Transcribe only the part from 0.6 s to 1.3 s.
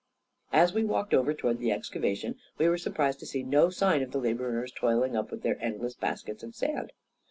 we walked